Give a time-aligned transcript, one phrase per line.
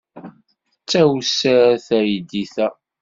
[0.83, 2.67] D tawessart teydit-a.